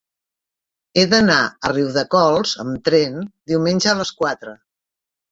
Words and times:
He 0.99 1.01
d'anar 1.09 1.35
a 1.47 1.69
Riudecols 1.73 2.53
amb 2.63 2.79
tren 2.89 3.19
diumenge 3.51 3.91
a 3.91 3.95
les 3.99 4.13
quatre. 4.23 4.55